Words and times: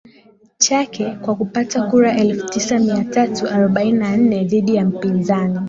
chake 0.57 1.15
kwa 1.21 1.35
kupata 1.35 1.83
kura 1.83 2.17
elfu 2.17 2.49
tisa 2.49 2.79
mia 2.79 3.03
tatu 3.03 3.47
arobaini 3.47 3.99
na 3.99 4.17
nne 4.17 4.43
dhidi 4.43 4.75
ya 4.75 4.85
mpinzani 4.85 5.59